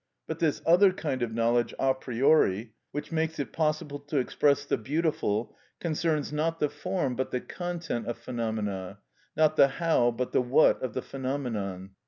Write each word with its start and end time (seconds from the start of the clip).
But 0.25 0.39
this 0.39 0.63
other 0.65 0.91
kind 0.91 1.21
of 1.21 1.31
knowledge 1.31 1.75
a 1.77 1.93
priori, 1.93 2.73
which 2.91 3.11
makes 3.11 3.37
it 3.37 3.53
possible 3.53 3.99
to 3.99 4.17
express 4.17 4.65
the 4.65 4.75
beautiful, 4.79 5.55
concerns, 5.79 6.33
not 6.33 6.59
the 6.59 6.69
form 6.69 7.15
but 7.15 7.29
the 7.29 7.39
content 7.39 8.07
of 8.07 8.17
phenomena, 8.17 8.97
not 9.37 9.57
the 9.57 9.67
how 9.67 10.09
but 10.09 10.31
the 10.31 10.41
what 10.41 10.81
of 10.81 10.95
the 10.95 11.03
phenomenon. 11.03 11.91